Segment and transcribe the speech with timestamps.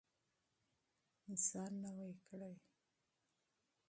[1.47, 2.55] ځان نوی کړئ.